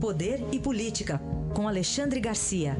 Poder 0.00 0.38
e 0.52 0.60
Política, 0.60 1.20
com 1.56 1.66
Alexandre 1.66 2.20
Garcia. 2.20 2.76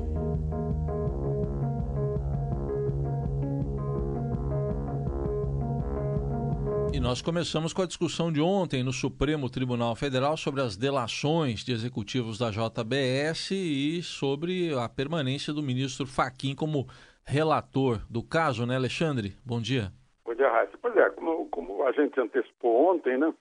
E 6.94 7.00
nós 7.00 7.20
começamos 7.20 7.72
com 7.72 7.82
a 7.82 7.86
discussão 7.86 8.30
de 8.30 8.40
ontem 8.40 8.84
no 8.84 8.92
Supremo 8.92 9.50
Tribunal 9.50 9.96
Federal 9.96 10.36
sobre 10.36 10.60
as 10.60 10.76
delações 10.76 11.64
de 11.64 11.72
executivos 11.72 12.38
da 12.38 12.50
JBS 12.50 13.50
e 13.50 14.00
sobre 14.00 14.72
a 14.78 14.88
permanência 14.88 15.52
do 15.52 15.60
ministro 15.60 16.06
Faquim 16.06 16.54
como 16.54 16.86
relator 17.26 18.00
do 18.08 18.22
caso, 18.22 18.64
né, 18.64 18.76
Alexandre? 18.76 19.36
Bom 19.44 19.60
dia. 19.60 19.92
Bom 20.24 20.36
dia, 20.36 20.48
Raíssa. 20.48 20.78
Pois 20.80 20.96
é, 20.96 21.10
como, 21.10 21.48
como, 21.48 21.82
a 21.82 21.90
gente 21.90 22.18
antecipou 22.20 22.94
ontem, 22.94 23.18
né, 23.18 23.34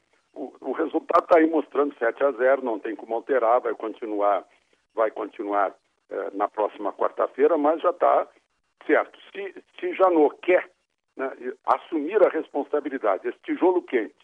o, 0.61 0.71
resultado 0.71 1.23
está 1.23 1.39
aí 1.39 1.49
mostrando 1.49 1.95
7 1.97 2.23
a 2.23 2.31
0, 2.31 2.63
não 2.63 2.79
tem 2.79 2.95
como 2.95 3.15
alterar, 3.15 3.61
vai 3.61 3.73
continuar, 3.73 4.45
vai 4.93 5.11
continuar 5.11 5.73
eh, 6.09 6.29
na 6.33 6.47
próxima 6.47 6.93
quarta-feira, 6.93 7.57
mas 7.57 7.81
já 7.81 7.89
está 7.89 8.27
certo. 8.85 9.19
Se, 9.31 9.63
se 9.79 9.93
Janot 9.93 10.35
quer 10.41 10.69
né, 11.15 11.31
assumir 11.65 12.23
a 12.25 12.29
responsabilidade, 12.29 13.27
esse 13.27 13.39
tijolo 13.39 13.81
quente, 13.81 14.15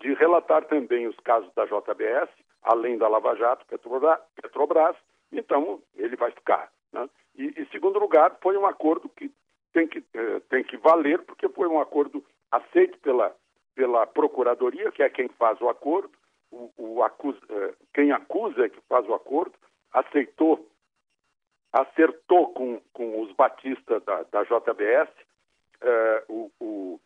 de 0.00 0.12
relatar 0.14 0.64
também 0.66 1.06
os 1.06 1.16
casos 1.20 1.52
da 1.54 1.64
JBS, 1.64 2.28
além 2.62 2.98
da 2.98 3.08
Lava 3.08 3.34
Jato, 3.36 3.66
Petrobras, 3.66 4.20
Petrobras 4.40 4.96
então 5.32 5.80
ele 5.96 6.16
vai 6.16 6.30
ficar. 6.30 6.70
Né? 6.92 7.08
E, 7.36 7.46
em 7.60 7.66
segundo 7.66 7.98
lugar, 7.98 8.36
foi 8.40 8.56
um 8.56 8.66
acordo 8.66 9.08
que 9.08 9.30
tem 9.72 9.88
que, 9.88 10.04
eh, 10.14 10.40
tem 10.48 10.62
que 10.62 10.76
valer, 10.76 11.22
porque 11.22 11.48
foi 11.48 11.66
um 11.66 11.80
acordo 11.80 12.24
aceito 12.50 12.98
pela, 13.00 13.34
pela 13.74 14.06
Procuradoria, 14.06 14.90
que 14.92 15.02
é 15.02 15.08
quem 15.08 15.28
faz 15.28 15.60
o 15.60 15.68
acordo, 15.68 16.10
o, 16.50 16.70
o 16.76 17.02
acusa, 17.02 17.38
eh, 17.50 17.74
quem 17.92 18.12
acusa 18.12 18.66
é 18.66 18.68
que 18.68 18.80
faz 18.88 19.06
o 19.08 19.14
acordo, 19.14 19.54
aceitou, 19.92 20.68
acertou 21.72 22.52
com, 22.52 22.80
com 22.92 23.20
os 23.20 23.32
batistas 23.32 24.02
da, 24.04 24.22
da 24.24 24.44
JBS, 24.44 25.10
eh, 25.80 26.24
o, 26.28 26.50
o, 26.60 27.00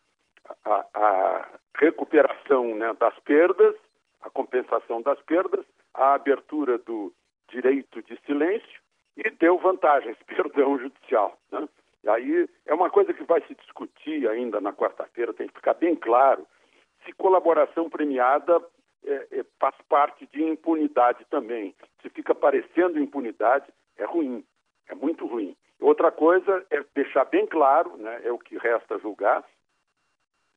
a, 0.65 0.85
a, 0.93 1.47
recuperação 1.75 2.75
né, 2.75 2.93
das 2.99 3.17
perdas, 3.19 3.75
a 4.21 4.29
compensação 4.29 5.01
das 5.01 5.19
perdas, 5.21 5.65
a 5.93 6.13
abertura 6.13 6.77
do 6.77 7.13
direito 7.47 8.01
de 8.03 8.19
silêncio 8.25 8.81
e 9.17 9.29
deu 9.31 9.57
vantagens, 9.57 10.17
perdão 10.27 10.77
judicial. 10.77 11.37
Né? 11.51 11.67
E 12.03 12.09
aí 12.09 12.49
é 12.65 12.73
uma 12.73 12.89
coisa 12.89 13.13
que 13.13 13.23
vai 13.23 13.41
se 13.47 13.55
discutir 13.55 14.29
ainda 14.29 14.61
na 14.61 14.73
quarta-feira, 14.73 15.33
tem 15.33 15.47
que 15.47 15.55
ficar 15.55 15.73
bem 15.73 15.95
claro 15.95 16.45
colaboração 17.19 17.89
premiada 17.89 18.59
é, 19.05 19.27
é, 19.31 19.45
faz 19.59 19.75
parte 19.87 20.25
de 20.27 20.41
impunidade 20.43 21.23
também. 21.29 21.75
Se 22.01 22.09
fica 22.09 22.33
parecendo 22.33 22.99
impunidade, 22.99 23.67
é 23.97 24.05
ruim, 24.05 24.43
é 24.87 24.95
muito 24.95 25.27
ruim. 25.27 25.55
Outra 25.79 26.11
coisa 26.11 26.65
é 26.71 26.83
deixar 26.95 27.25
bem 27.25 27.45
claro, 27.45 27.95
né, 27.97 28.21
é 28.23 28.31
o 28.31 28.39
que 28.39 28.57
resta 28.57 28.97
julgar, 28.99 29.43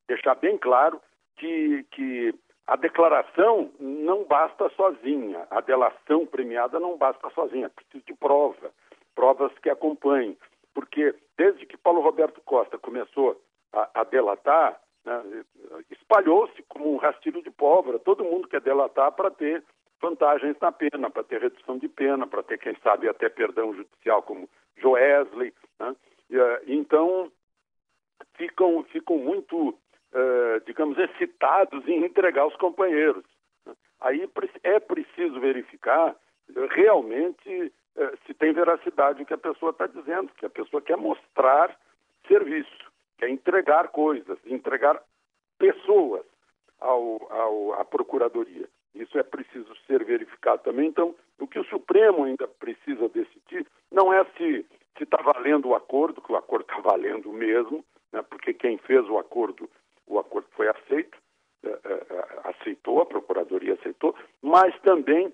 deixar 0.07 0.35
bem 0.35 0.57
claro 0.57 0.99
que, 1.37 1.85
que 1.91 2.33
a 2.67 2.75
declaração 2.75 3.71
não 3.79 4.23
basta 4.23 4.69
sozinha, 4.69 5.45
a 5.49 5.61
delação 5.61 6.25
premiada 6.25 6.79
não 6.79 6.97
basta 6.97 7.29
sozinha, 7.31 7.67
é 7.67 7.69
preciso 7.69 8.03
de 8.05 8.13
prova, 8.15 8.71
provas 9.15 9.51
que 9.59 9.69
acompanhem. 9.69 10.37
Porque 10.73 11.15
desde 11.37 11.65
que 11.65 11.77
Paulo 11.77 12.01
Roberto 12.01 12.41
Costa 12.41 12.77
começou 12.77 13.39
a, 13.71 14.01
a 14.01 14.03
delatar, 14.03 14.79
né, 15.05 15.43
espalhou-se 15.91 16.61
como 16.63 16.93
um 16.93 16.97
rastilho 16.97 17.41
de 17.41 17.51
pólvora. 17.51 17.99
Todo 17.99 18.23
mundo 18.23 18.47
quer 18.47 18.61
delatar 18.61 19.11
para 19.11 19.29
ter 19.31 19.63
vantagens 20.01 20.57
na 20.61 20.71
pena, 20.71 21.09
para 21.09 21.23
ter 21.23 21.41
redução 21.41 21.77
de 21.77 21.87
pena, 21.87 22.27
para 22.27 22.43
ter, 22.43 22.57
quem 22.57 22.75
sabe, 22.83 23.07
até 23.07 23.29
perdão 23.29 23.73
judicial, 23.73 24.21
como 24.21 24.49
Joesley. 24.77 25.53
Né? 25.79 25.95
E, 26.29 26.37
uh, 26.37 26.59
então, 26.67 27.31
ficam, 28.35 28.83
ficam 28.85 29.17
muito, 29.17 29.69
uh, 29.69 30.59
digamos, 30.65 30.97
excitados 30.97 31.87
em 31.87 32.03
entregar 32.03 32.45
os 32.45 32.55
companheiros. 32.57 33.23
Né? 33.65 33.73
Aí 34.01 34.29
é 34.63 34.79
preciso 34.79 35.39
verificar 35.39 36.15
realmente 36.71 37.71
uh, 37.95 38.17
se 38.25 38.33
tem 38.33 38.51
veracidade 38.51 39.23
o 39.23 39.25
que 39.25 39.33
a 39.33 39.37
pessoa 39.37 39.71
está 39.71 39.87
dizendo, 39.87 40.33
que 40.35 40.45
a 40.45 40.49
pessoa 40.49 40.81
quer 40.81 40.97
mostrar 40.97 41.77
serviço, 42.27 42.91
quer 43.17 43.29
entregar 43.29 43.89
coisas, 43.89 44.37
entregar 44.45 45.01
pessoas 45.57 46.25
ao, 46.79 47.31
ao, 47.31 47.73
à 47.73 47.85
Procuradoria. 47.85 48.67
Isso 48.93 49.17
é 49.17 49.23
preciso 49.23 49.73
ser 49.87 50.03
verificado 50.03 50.61
também. 50.63 50.87
Então, 50.89 51.15
o 51.39 51.47
que 51.47 51.59
o 51.59 51.65
Supremo 51.65 52.25
ainda 52.25 52.47
precisa 52.47 53.09
decidir 53.09 53.65
não 53.91 54.13
é 54.13 54.23
se 54.35 54.65
está 54.99 55.17
valendo 55.21 55.69
o 55.69 55.75
acordo, 55.75 56.21
que 56.21 56.31
o 56.31 56.35
acordo 56.35 56.63
está 56.63 56.79
valendo 56.79 57.31
mesmo, 57.31 57.83
né, 58.11 58.21
porque 58.21 58.53
quem 58.53 58.77
fez 58.77 59.07
o 59.09 59.17
acordo, 59.17 59.69
o 60.05 60.19
acordo 60.19 60.47
foi 60.51 60.67
aceito, 60.67 61.17
é, 61.63 61.69
é, 61.69 62.49
aceitou, 62.49 63.01
a 63.01 63.05
Procuradoria 63.05 63.73
aceitou, 63.73 64.15
mas 64.41 64.77
também 64.81 65.33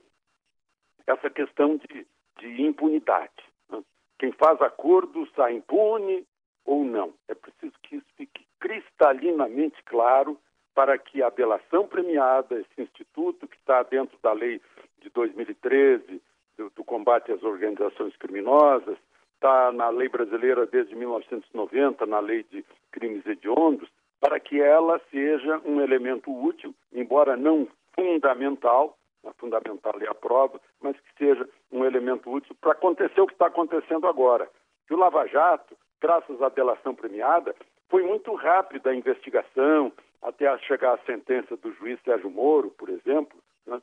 essa 1.06 1.30
questão 1.30 1.78
de, 1.78 2.08
de 2.40 2.62
impunidade. 2.62 3.44
Né? 3.70 3.84
Quem 4.18 4.32
faz 4.34 4.62
acordo 4.62 5.28
sai 5.36 5.56
impune 5.56 6.26
ou 6.66 6.84
não. 6.84 7.14
É 7.28 7.36
preciso 7.36 7.74
que 7.84 7.98
isso 7.98 8.08
fique 8.16 8.46
cristalinamente 8.60 9.82
claro 9.84 10.38
para 10.74 10.98
que 10.98 11.22
a 11.22 11.30
delação 11.30 11.88
premiada, 11.88 12.60
esse 12.60 12.82
instituto 12.82 13.48
que 13.48 13.58
está 13.58 13.84
dentro 13.84 14.18
da 14.22 14.32
lei 14.32 14.62
de 15.02 15.10
2013, 15.10 16.22
do, 16.58 16.70
do 16.70 16.84
combate 16.84 17.32
às 17.32 17.44
organizações 17.44 18.16
criminosas, 18.18 18.98
está 19.36 19.72
na 19.72 19.90
lei 19.90 20.10
brasileira 20.10 20.66
desde 20.66 20.96
1990, 20.96 22.06
na 22.06 22.20
lei 22.20 22.44
de 22.44 22.66
crimes 22.92 23.26
hediondos, 23.26 23.90
para 24.20 24.40
que 24.40 24.62
ela 24.62 25.00
seja 25.10 25.62
um 25.66 25.80
elemento 25.82 26.30
útil, 26.32 26.76
embora 26.92 27.38
não 27.38 27.68
fundamental, 27.96 28.98
a 29.26 29.34
fundamental 29.34 29.94
é 30.02 30.08
a 30.08 30.14
prova, 30.14 30.60
mas 30.82 30.96
que 30.98 31.18
seja 31.18 31.48
um 31.72 31.84
elemento 31.86 32.30
útil 32.30 32.56
para 32.60 32.74
acontecer 32.74 33.20
o 33.20 33.28
que 33.28 33.34
está 33.34 33.48
acontecendo 33.48 34.08
agora. 34.08 34.50
Que 34.88 34.94
o 34.94 34.98
Lava 34.98 35.26
Jato, 35.28 35.76
graças 36.02 36.42
à 36.42 36.50
delação 36.50 36.96
premiada, 36.96 37.56
foi 37.90 38.04
muito 38.04 38.34
rápida 38.36 38.92
a 38.92 38.96
investigação, 38.96 39.92
até 40.22 40.56
chegar 40.60 40.94
à 40.94 40.98
sentença 41.00 41.56
do 41.58 41.74
juiz 41.74 42.00
Sérgio 42.04 42.30
Moro, 42.30 42.70
por 42.72 42.90
exemplo, 42.90 43.38
né? 43.66 43.82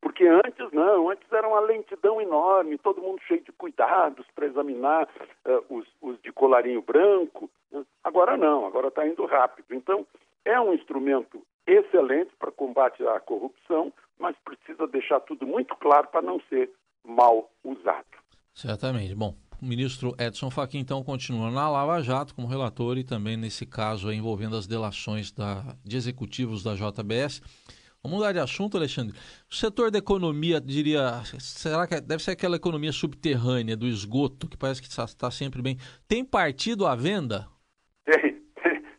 porque 0.00 0.26
antes 0.26 0.70
não, 0.72 1.10
antes 1.10 1.30
era 1.32 1.48
uma 1.48 1.60
lentidão 1.60 2.20
enorme, 2.20 2.78
todo 2.78 3.02
mundo 3.02 3.20
cheio 3.26 3.42
de 3.42 3.52
cuidados 3.52 4.26
para 4.34 4.46
examinar 4.46 5.08
uh, 5.46 5.74
os, 5.74 5.86
os, 6.00 6.20
de 6.22 6.32
colarinho 6.32 6.82
branco. 6.82 7.50
Né? 7.70 7.84
Agora 8.02 8.36
não, 8.36 8.66
agora 8.66 8.88
está 8.88 9.06
indo 9.06 9.24
rápido. 9.26 9.66
Então, 9.70 10.06
é 10.44 10.60
um 10.60 10.74
instrumento 10.74 11.42
excelente 11.66 12.30
para 12.38 12.52
combate 12.52 13.06
à 13.06 13.18
corrupção, 13.20 13.92
mas 14.18 14.36
precisa 14.44 14.86
deixar 14.86 15.20
tudo 15.20 15.46
muito 15.46 15.74
claro 15.76 16.08
para 16.08 16.22
não 16.22 16.40
ser 16.48 16.70
mal 17.04 17.50
usado. 17.64 18.06
Certamente. 18.54 19.14
Bom, 19.14 19.34
ministro 19.64 20.14
Edson 20.18 20.50
Fachin, 20.50 20.78
então, 20.78 21.02
continua 21.02 21.50
na 21.50 21.70
Lava 21.70 22.02
Jato 22.02 22.34
como 22.34 22.46
relator 22.46 22.98
e 22.98 23.04
também 23.04 23.36
nesse 23.36 23.64
caso 23.66 24.12
envolvendo 24.12 24.56
as 24.56 24.66
delações 24.66 25.32
da, 25.32 25.76
de 25.84 25.96
executivos 25.96 26.62
da 26.62 26.74
JBS. 26.74 27.40
Vamos 28.02 28.18
mudar 28.18 28.32
de 28.32 28.38
assunto, 28.38 28.76
Alexandre. 28.76 29.16
O 29.50 29.54
setor 29.54 29.90
da 29.90 29.98
economia, 29.98 30.60
diria, 30.60 31.22
será 31.40 31.86
que 31.86 31.94
é, 31.94 32.00
deve 32.02 32.22
ser 32.22 32.32
aquela 32.32 32.56
economia 32.56 32.92
subterrânea 32.92 33.74
do 33.74 33.86
esgoto, 33.86 34.46
que 34.46 34.58
parece 34.58 34.82
que 34.82 34.88
está, 34.88 35.04
está 35.04 35.30
sempre 35.30 35.62
bem. 35.62 35.78
Tem 36.06 36.22
partido 36.22 36.86
à 36.86 36.94
venda? 36.94 37.48
Tem. 38.04 38.42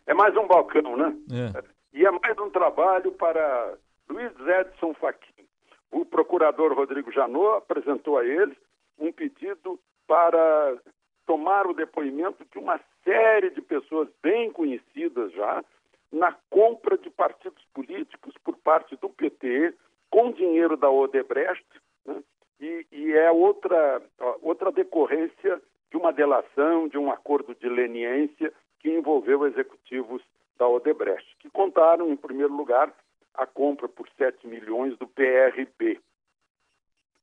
É 0.08 0.14
mais 0.14 0.36
um 0.38 0.48
balcão, 0.48 0.96
né? 0.98 1.16
É. 1.31 1.64
E 1.94 2.06
é 2.06 2.12
mais 2.12 2.38
um 2.40 2.50
trabalho 2.50 3.12
para 3.12 3.78
Luiz 4.09 4.31
Edson 4.40 4.94
Fachin. 4.94 5.46
O 5.92 6.06
procurador 6.06 6.74
Rodrigo 6.74 7.12
Janot 7.12 7.57
apresentou 7.57 8.18
a 8.18 8.25
ele 8.25 8.56
um 8.98 9.12
pedido 9.12 9.80
para 10.07 10.78
tomar 11.25 11.68
o 11.68 11.74
depoimento 11.74 12.46
de 12.52 12.60
uma 12.60 12.80
série 13.04 13.50
de 13.50 13.62
pessoas 13.62 14.07
bem 14.22 14.52
conhecidas 14.52 15.31
já 15.34 15.63
na 16.12 16.36
compra 16.50 16.98
de 16.98 17.10
partidos 17.10 17.63
políticos 17.74 18.34
por 18.44 18.56
parte 18.57 18.96
do 18.98 19.10
PT 19.10 19.74
com 20.10 20.31
dinheiro 20.31 20.78
da 20.78 20.90
Odebrecht 20.90 21.66
né? 22.06 22.24
e, 22.60 22.86
e, 22.92 23.13
é 23.13 23.31
outra, 23.31 24.02
outra 24.42 24.72
decorrência 24.72 25.62
de 25.92 25.98
uma 25.98 26.13
delação, 26.13 26.88
de 26.88 26.98
um 26.98 27.12
acordo 27.12 27.56
de 27.56 27.68
leniência 27.68 28.54
que 28.80 28.90
envolveu 28.90 29.46
executivos 29.46 30.22
da 30.58 30.68
Odebrecht, 30.68 31.36
que 31.40 31.50
contaram, 31.50 32.10
em 32.10 32.16
primeiro 32.16 32.54
lugar, 32.54 32.94
a 33.34 33.46
compra 33.46 33.90
por 33.90 34.08
7 34.18 34.48
milhões 34.48 34.98
do 34.98 35.08
PRB, 35.08 36.00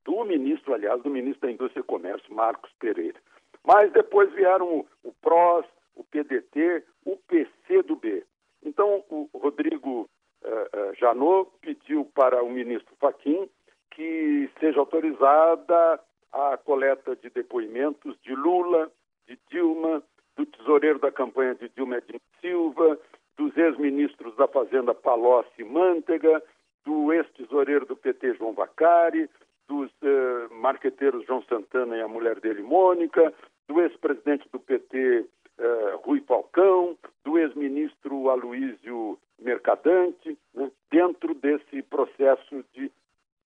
do 0.04 0.25
ministro, 0.25 0.75
aliás, 0.75 1.02
do 1.02 1.10
ministro 1.10 1.46
da 1.46 1.52
Indústria 1.52 1.81
e 1.81 1.84
Comércio, 1.84 2.34
Marcos 2.34 2.72
Pereira. 2.78 3.19
Mas 3.64 3.93
depois 3.93 4.32
vieram 4.32 4.84
o, 5.02 5.12
PROS, 5.22 5.66
o 5.94 6.04
PDT, 6.04 6.84
o 7.04 7.16
PCdoB. 7.16 8.25
Então, 8.64 9.04
o 9.08 9.28
Rodrigo 9.34 10.08
uh, 10.43 10.46
uh, 10.46 10.94
Janot 10.99 11.50
pediu 11.60 12.04
para 12.14 12.43
o 12.43 12.50
ministro 12.50 12.94
Faquim 13.00 13.49
que 13.94 14.50
seja 14.58 14.81
autorizada 14.81 16.00
a 16.32 16.56
coleta 16.56 17.14
de 17.16 17.28
depoimentos 17.31 18.16
de 18.22 18.34
Lula, 18.34 18.90
de 19.26 19.38
Dilma, 19.50 20.02
do 20.37 20.46
tesoureiro 20.46 20.99
da 20.99 21.12
campanha 21.12 21.54
de 21.54 21.69
Dilma 21.69 21.99
Edinho 21.99 22.20
Silva, 22.40 22.99
dos 23.37 23.56
ex-ministros 23.56 24.34
da 24.37 24.49
Fazenda 24.49 24.94
Palocci 24.94 25.50
e 25.58 25.64
Mantega, 25.64 26.43
do 26.84 27.12
ex-tesoureiro 27.12 27.87
do 27.87 27.96
PT 27.96 28.34
João 28.34 28.52
Vacari, 28.52 29.28
dos 29.72 29.90
eh, 30.02 30.48
marqueteiros 30.50 31.24
João 31.24 31.42
Santana 31.48 31.96
e 31.96 32.02
a 32.02 32.08
mulher 32.08 32.38
dele 32.40 32.62
Mônica, 32.62 33.32
do 33.66 33.80
ex-presidente 33.80 34.46
do 34.52 34.60
PT 34.60 35.24
eh, 35.58 35.98
Rui 36.04 36.20
Falcão, 36.20 36.98
do 37.24 37.38
ex-ministro 37.38 38.28
Aloísio 38.28 39.19
Mercadante, 39.38 40.36
né, 40.54 40.70
dentro 40.90 41.34
desse 41.34 41.80
processo 41.84 42.62
de 42.74 42.92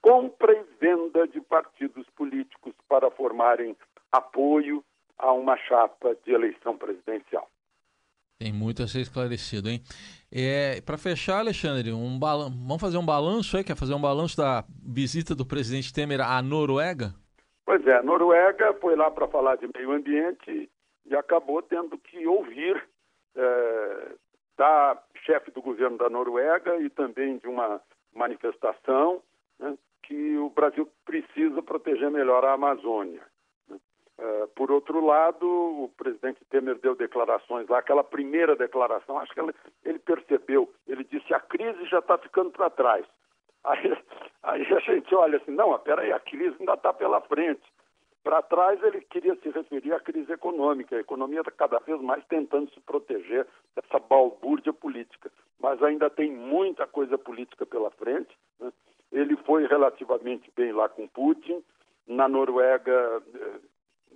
compra 0.02 0.52
e 0.52 0.64
venda 0.80 1.28
de 1.28 1.40
partidos 1.40 2.04
políticos 2.16 2.74
para 2.88 3.08
formarem 3.08 3.76
apoio 4.10 4.84
a 5.16 5.32
uma 5.32 5.56
chapa 5.56 6.16
de 6.24 6.32
eleição 6.32 6.76
presidencial. 6.76 7.48
Tem 8.38 8.52
muito 8.52 8.82
a 8.82 8.88
ser 8.88 9.00
esclarecido, 9.00 9.68
hein? 9.68 9.80
É, 10.38 10.82
Para 10.82 10.98
fechar, 10.98 11.38
Alexandre, 11.38 11.90
um 11.94 12.20
vamos 12.20 12.78
fazer 12.78 12.98
um 12.98 13.06
balanço 13.06 13.56
aí? 13.56 13.64
Quer 13.64 13.74
fazer 13.74 13.94
um 13.94 14.00
balanço 14.00 14.36
da 14.36 14.64
visita 14.84 15.34
do 15.34 15.46
presidente 15.46 15.94
Temer 15.94 16.20
à 16.20 16.42
Noruega? 16.42 17.14
Pois 17.64 17.86
é, 17.86 17.96
a 17.96 18.02
Noruega 18.02 18.74
foi 18.74 18.94
lá 18.94 19.10
para 19.10 19.26
falar 19.28 19.56
de 19.56 19.66
meio 19.74 19.92
ambiente 19.92 20.70
e 21.06 21.16
acabou 21.16 21.62
tendo 21.62 21.96
que 21.96 22.26
ouvir 22.26 22.86
é, 23.34 24.12
da 24.58 25.02
chefe 25.24 25.50
do 25.52 25.62
governo 25.62 25.96
da 25.96 26.10
Noruega 26.10 26.76
e 26.82 26.90
também 26.90 27.38
de 27.38 27.48
uma 27.48 27.80
manifestação 28.14 29.22
né, 29.58 29.74
que 30.02 30.36
o 30.36 30.50
Brasil 30.50 30.86
precisa 31.06 31.62
proteger 31.62 32.10
melhor 32.10 32.44
a 32.44 32.52
Amazônia. 32.52 33.22
Uh, 34.18 34.48
por 34.54 34.70
outro 34.70 35.04
lado, 35.04 35.46
o 35.46 35.90
presidente 35.96 36.42
Temer 36.48 36.78
deu 36.78 36.94
declarações 36.94 37.68
lá, 37.68 37.78
aquela 37.78 38.02
primeira 38.02 38.56
declaração, 38.56 39.18
acho 39.18 39.34
que 39.34 39.40
ele 39.84 39.98
percebeu, 39.98 40.72
ele 40.88 41.04
disse 41.04 41.34
a 41.34 41.40
crise 41.40 41.84
já 41.84 41.98
está 41.98 42.16
ficando 42.16 42.50
para 42.50 42.70
trás. 42.70 43.04
Aí, 43.66 43.98
aí, 44.44 44.62
a 44.74 44.78
gente 44.78 45.12
olha 45.12 45.38
assim, 45.38 45.50
não, 45.50 45.76
peraí, 45.80 46.12
a 46.12 46.20
crise 46.20 46.54
ainda 46.60 46.74
está 46.74 46.92
pela 46.92 47.20
frente. 47.22 47.64
Para 48.22 48.40
trás 48.40 48.80
ele 48.82 49.00
queria 49.00 49.34
se 49.36 49.50
referir 49.50 49.92
à 49.92 49.98
crise 49.98 50.32
econômica, 50.32 50.94
a 50.94 51.00
economia 51.00 51.40
está 51.40 51.50
cada 51.50 51.80
vez 51.80 52.00
mais 52.00 52.24
tentando 52.26 52.70
se 52.72 52.80
proteger 52.80 53.44
dessa 53.74 53.98
balbúrdia 53.98 54.72
política, 54.72 55.32
mas 55.60 55.82
ainda 55.82 56.08
tem 56.08 56.30
muita 56.30 56.86
coisa 56.86 57.18
política 57.18 57.66
pela 57.66 57.90
frente. 57.90 58.36
Né? 58.60 58.72
Ele 59.10 59.36
foi 59.38 59.66
relativamente 59.66 60.50
bem 60.56 60.72
lá 60.72 60.88
com 60.88 61.08
Putin, 61.08 61.62
na 62.06 62.28
Noruega 62.28 63.22
eh, 63.34 63.60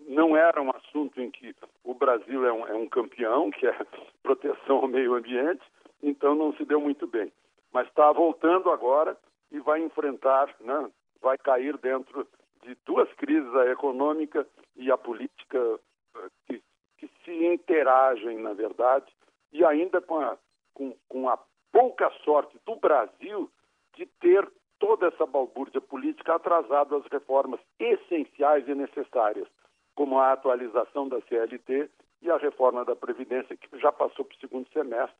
não 0.08 0.36
era 0.36 0.60
um 0.60 0.70
assunto 0.70 1.20
em 1.20 1.30
que 1.30 1.54
o 1.84 1.94
Brasil 1.94 2.46
é 2.46 2.52
um, 2.52 2.66
é 2.66 2.74
um 2.74 2.88
campeão, 2.88 3.50
que 3.50 3.66
é 3.66 3.76
proteção 4.22 4.76
ao 4.78 4.88
meio 4.88 5.14
ambiente, 5.14 5.62
então 6.02 6.34
não 6.34 6.52
se 6.54 6.64
deu 6.64 6.80
muito 6.80 7.06
bem. 7.06 7.32
Mas 7.72 7.86
está 7.88 8.10
voltando 8.12 8.70
agora 8.70 9.16
e 9.50 9.60
vai 9.60 9.80
enfrentar, 9.80 10.54
né, 10.60 10.90
vai 11.20 11.38
cair 11.38 11.76
dentro 11.78 12.26
de 12.62 12.76
duas 12.84 13.10
crises, 13.14 13.54
a 13.54 13.66
econômica 13.70 14.46
e 14.76 14.90
a 14.90 14.98
política, 14.98 15.80
eh, 16.16 16.28
que, 16.46 16.62
que 16.98 17.10
se 17.24 17.46
interagem, 17.46 18.38
na 18.38 18.52
verdade, 18.52 19.06
e 19.52 19.64
ainda 19.64 20.00
com 20.00 20.20
a, 20.20 20.36
com, 20.74 20.94
com 21.08 21.28
a 21.28 21.38
pouca 21.72 22.10
sorte 22.24 22.58
do 22.66 22.76
Brasil 22.76 23.50
de 23.94 24.06
ter 24.20 24.50
toda 24.78 25.08
essa 25.08 25.26
balbúrdia 25.26 25.80
política 25.80 26.34
atrasado 26.34 26.96
as 26.96 27.06
reformas 27.06 27.60
essenciais 27.78 28.66
e 28.66 28.74
necessárias 28.74 29.46
como 30.00 30.18
a 30.18 30.32
atualização 30.32 31.06
da 31.10 31.20
CLT 31.20 31.90
e 32.22 32.30
a 32.30 32.38
reforma 32.38 32.86
da 32.86 32.96
Previdência, 32.96 33.54
que 33.54 33.78
já 33.78 33.92
passou 33.92 34.24
para 34.24 34.34
o 34.34 34.40
segundo 34.40 34.66
semestre. 34.72 35.14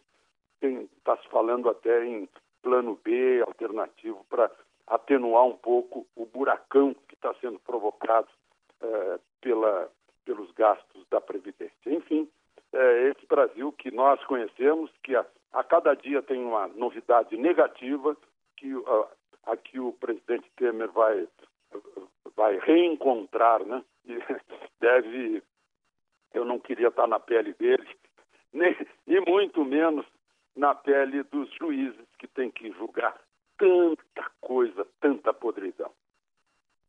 Está 0.63 1.19
se 1.19 1.29
falando 1.29 1.69
até 1.69 2.07
em 2.07 2.27
plano 2.63 2.99
B, 3.05 3.43
alternativo, 3.47 4.25
para 4.31 4.51
atenuar 4.87 5.45
um 5.45 5.55
pouco 5.55 6.07
o 6.17 6.25
buracão 6.25 6.95
que 7.07 7.15
está 7.15 7.35
sendo 7.43 7.59
provocado 7.59 8.29
eh, 8.81 9.19
pela, 9.43 9.91
pelos 10.25 10.51
gastos 10.53 11.07
da 11.11 11.21
Previdência. 11.21 11.75
Enfim, 11.85 12.27
é 12.73 13.11
esse 13.11 13.27
Brasil 13.27 13.73
que 13.73 13.91
nós 13.91 14.25
conhecemos, 14.25 14.91
que 15.03 15.15
a, 15.15 15.27
a 15.53 15.63
cada 15.63 15.93
dia 15.93 16.23
tem 16.23 16.43
uma 16.43 16.69
novidade 16.69 17.37
negativa, 17.37 18.17
que 18.57 18.73
a, 19.45 19.53
a 19.53 19.57
que 19.59 19.79
o 19.79 19.93
presidente 19.93 20.51
Temer 20.57 20.91
vai, 20.91 21.29
vai 22.35 22.59
reencontrar, 22.61 23.63
né? 23.67 23.85
E 24.05 24.19
deve, 24.81 25.43
eu 26.35 26.45
não 26.45 26.59
queria 26.59 26.89
estar 26.89 27.07
na 27.07 27.21
pele 27.21 27.55
dele, 27.55 27.87
nem, 28.53 28.77
e 29.07 29.21
muito 29.21 29.65
menos 29.65 30.07
na 30.57 30.75
pele 30.75 31.23
dos 31.25 31.53
juízes 31.55 32.07
que 32.19 32.27
têm 32.27 32.51
que 32.51 32.71
julgar 32.73 33.19
tanta 33.57 34.31
coisa, 34.41 34.87
tanta 35.01 35.33
podridão. 35.33 35.91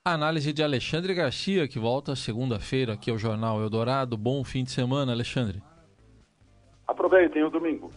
Análise 0.03 0.51
de 0.51 0.63
Alexandre 0.63 1.13
Garcia, 1.13 1.67
que 1.67 1.77
volta 1.77 2.15
segunda-feira 2.15 2.93
aqui 2.93 3.11
ao 3.11 3.19
Jornal 3.19 3.61
Eldorado. 3.61 4.17
Bom 4.17 4.43
fim 4.43 4.63
de 4.63 4.71
semana, 4.71 5.11
Alexandre. 5.11 5.61
Aproveitem 6.87 7.43
o 7.43 7.49
domingo. 7.51 7.91